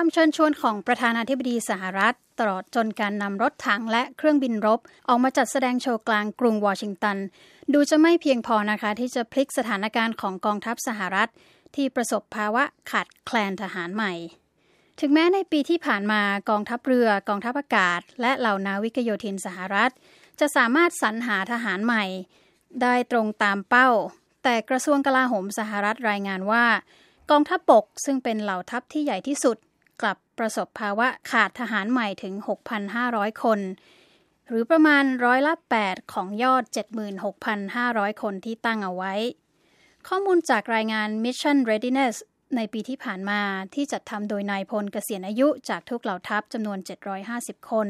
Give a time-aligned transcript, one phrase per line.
[0.00, 7.18] คำเชิญชวนของประธานาธิบดีสหรัฐ ตลอดจนการนำรถถังและเครื่องบินรบ ออกมาจัดแสดงโชว์กลางกรุงวอชิงตัน
[7.72, 11.30] ดูจะไม่เพียงพอนะคะ ที่จะพลิกสถานการณ์ของกองทัพสหรัฐ
[11.74, 14.12] ที่ประสบภาวะขาดแคลนทหารใหม่
[15.00, 19.92] ถึงแม้ในปีที่ผ่านมากองทัพเรือกองทัพอากาศ และเหล่านาวิกโยธินสหรัฐ
[20.40, 22.04] จะสามารถสรรหาทหารใหม่
[22.82, 23.88] ได้ตรงตามเป้า
[24.42, 26.64] แต่กระทรวงกลาโหมสหรัฐรายงานว่า
[27.30, 29.58] กองทัพบกซึ่งเป็นเหล่าทัพที่ใหญ่ที่สุด
[30.00, 32.34] กลับประสบภาวะขาดทหารใหม่ถึง
[32.88, 33.60] 6,500 คน
[34.48, 35.54] หรือประมาณร้อยละ
[35.84, 36.64] 8 ของยอด
[37.42, 39.14] 76,500 คนที่ตั้งเอาไว้
[40.08, 42.16] ข้อมูลจากรายงาน Mission Readiness
[42.56, 43.40] ในปีที่ผ่านมา
[43.74, 46.78] ที่จัดทำโดยนายพลเกษียณอายุจากทุกเหล่าทัพจำนวน
[47.24, 47.88] 750 คน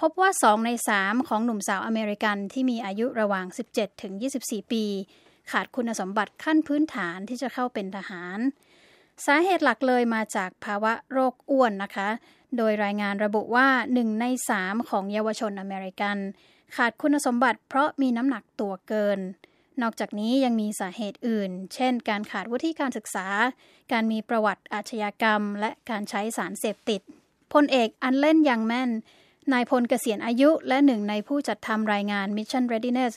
[0.00, 4.84] พบว่า 2 ใน 3 ของหนุ่มสาวอเมริกันที่มีอายุระหว่าง 17 ถึง 24 ปี
[5.52, 8.38] ขาดคุณสมบัติขั้นพื้นฐานที่จะเข้าเป็นทหาร
[9.26, 12.08] สาเหตุหลักเลยมาจากภาวะโรคอ้วนนะคะ
[12.56, 16.16] โดยรายงานระบุว่าหนึ่งในสามของเยาวชนอเมริกัน
[16.76, 19.18] ขาดคุณสมบัติเพราะมีน้ำหนักตัวเกิน
[19.82, 23.26] นอกจากนี้ยังมีสาเหตุอื่น เช่น การขาดวุฒิการศึกษา
[23.92, 27.00] การมีประวัติอาชญากรรม และการใช้สารเสพติด
[27.52, 28.90] พลเอกอันเล่นยังแม่น
[29.52, 33.12] นายพลเกษียณอายุและหนึ่งในผู้จัดทำรายงาน Mission Readiness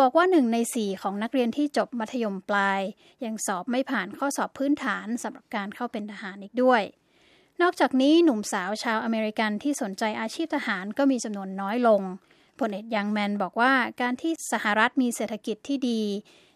[0.00, 2.80] บอกว่าหนึ่งในสี่ของนักเรียนที่จบมัธยมปลาย
[3.24, 6.82] ยังสอบไม่ผ่านข้อสอบพื้นฐานสำหรับการเข้าเป็นทหารอีกด้วย
[7.62, 12.02] นอกจากนี้หนุ่มสาวชาวอเมริกันที่สนใจอาชีพทหารก็มีจำนวนน้อยลง
[12.60, 16.02] พลเอกยังแมนบอกว่าการที่สหรัฐมีเศรษฐกิจที่ดี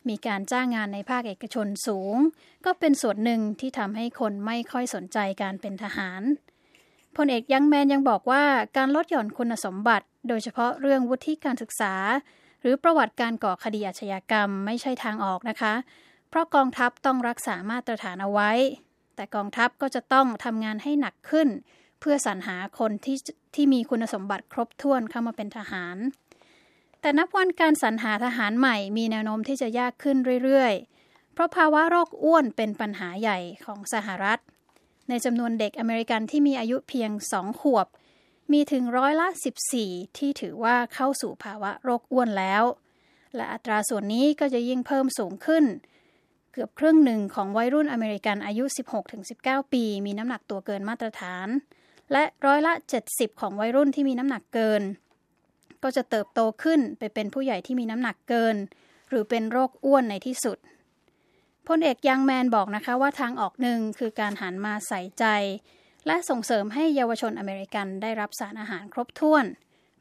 [0.08, 2.16] มีการจ้างงานในภาคเอกชนสูง
[2.64, 6.22] ก็เป็นส่วนหนึ่งที่ทำให้คนไม่ค่อยสนใจการเป็นทหาร
[7.16, 8.44] พลเอกยังแมนยังบอกว่า
[8.76, 11.94] การลดหย่อนคุณสมบัติ โดยเฉพาะเรื่องวุฒิการศึกษา
[12.62, 15.74] หรือประวัติการก่อคดีอาชญากรรมไม่ใช่ทางออกนะคะ
[16.28, 18.50] เพราะกองทัพต้องรักษามาตรฐานเอาไว้
[19.16, 21.48] แต่กองทัพก็จะต้องทำงานให้หนักขึ้น
[22.00, 23.16] เพื่อสรรหาคนที่
[23.54, 25.96] ที่มีคุณสมบัติครบถ้วนเข้ามาเป็นทหาร
[27.00, 34.38] แต่นับวันการสรรหาทหารใหม่มีแนวโน้มที่จะยากขึ้นเรื่อยๆ เพราะภาวะโรคอ้วนเป็นปัญหาใหญ่ของสหรัฐ
[35.08, 37.86] ในจำนวนเด็กอเมริกันที่มีอายุเพียงสองขวบ
[38.52, 39.28] มีถึงร้อยละ
[39.72, 42.64] 14 ที่ถือว่าเข้าสู่ภาวะโรคอ้วนแล้ว
[43.36, 45.64] และอัตราส่วนนี้ก็จะยิ่งเพิ่มสูงขึ้น
[46.52, 48.64] เกือบครึ่งหนึ่งของวัยรุ่นอเมริกันอายุ
[49.18, 51.48] 16-19 ปี มีน้ำหนักตัวเกินมาตรฐาน
[52.12, 52.72] และร้อยละ
[53.06, 54.82] 70 ของวัยรุ่นที่มีน้ำหนักเกิน
[55.82, 58.56] ก็จะเติบโตขึ้นไปเป็นผู้ใหญ่ที่มีน้ำหนักเกิน
[59.08, 60.58] หรือเป็นโรคอ้วนในที่สุด
[61.68, 65.24] พลเอกยังแมนบอกนะคะว่าทางออกหนึ่งคือการหันมาใส่ใจ
[66.06, 69.44] และส่งเสริมให้เยาวชนอเมริกันได้รับสารอาหารครบถ้วน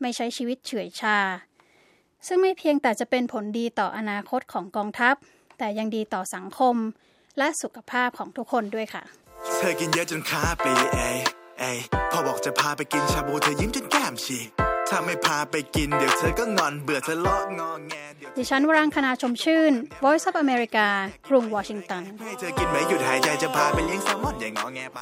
[0.01, 1.17] ไม่ใช้ชีวิตเฉื่อยชา
[2.27, 5.15] ซึ่งไม่เพียงแต่จะเป็นผลดีต่ออนาคตของกองทัพ
[5.57, 6.75] แต่ยังดีต่อสังคม
[7.37, 9.03] และสุขภาพของทุกคนด้วยค่ะ
[9.57, 10.99] เธอกินเยอะจนขาปีเอ
[11.59, 11.63] เอ
[12.11, 14.47] พอบอกจะพาไปกินชาบูเธอยิ้มจนแก้มฉีก
[14.89, 17.93] ถ้าไม่พาไปกินเดี๋ยวเธอก็งอนเบื่อเธอเลาะงอแง
[18.37, 19.73] ดิฉันวรังคณาชมชื่น
[20.03, 20.85] Voice of America
[21.27, 24.99] กรุงวอชิงตันให้เธอกินไม่หยุดหายใจจะพาไปเลี้ยงแซลมอนอย่างงอแงไป